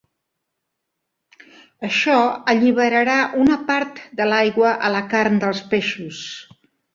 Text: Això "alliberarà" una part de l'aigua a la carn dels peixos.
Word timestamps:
Això 1.87 2.15
"alliberarà" 2.53 3.17
una 3.43 3.59
part 3.69 4.01
de 4.21 4.27
l'aigua 4.31 4.73
a 4.89 4.93
la 4.97 5.03
carn 5.13 5.39
dels 5.45 5.63
peixos. 5.77 6.25